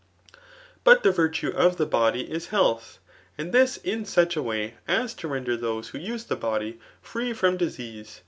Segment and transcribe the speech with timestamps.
[0.83, 2.97] But the virtue of the body is health,
[3.37, 7.33] and this in such a vray as to render those who use the body, free
[7.33, 8.19] from dis ease.